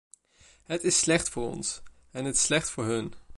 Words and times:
Het 0.63 0.83
is 0.83 0.99
slecht 0.99 1.29
voor 1.29 1.47
ons, 1.49 1.81
en 2.11 2.25
het 2.25 2.35
is 2.35 2.41
slecht 2.43 2.69
voor 2.69 2.85
hen. 2.85 3.11